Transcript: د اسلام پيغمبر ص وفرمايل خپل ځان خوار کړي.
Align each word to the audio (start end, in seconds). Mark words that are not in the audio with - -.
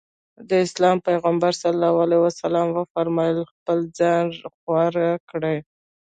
د 0.49 0.49
اسلام 0.65 0.97
پيغمبر 1.07 1.51
ص 1.61 1.63
وفرمايل 2.77 3.39
خپل 3.51 3.77
ځان 3.99 4.25
خوار 4.59 4.93
کړي. 5.29 5.57